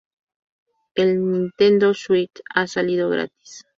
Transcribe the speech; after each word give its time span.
En 0.95 1.31
Nintendo 1.31 1.93
Switch 1.93 2.41
ha 2.55 2.65
salido 2.65 3.07
gratis. 3.11 3.65